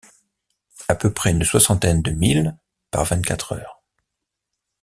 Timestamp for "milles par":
2.09-3.05